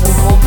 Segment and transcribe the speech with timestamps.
[0.00, 0.41] the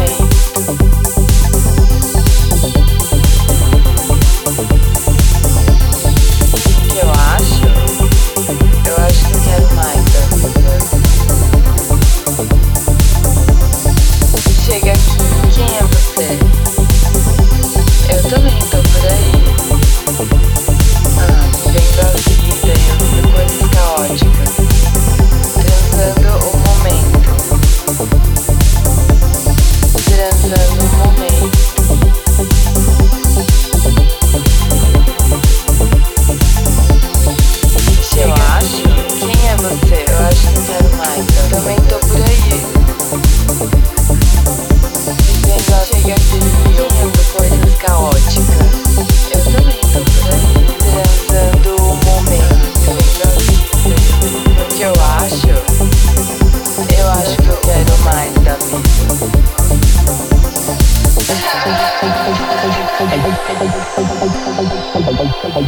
[65.56, 65.66] はい。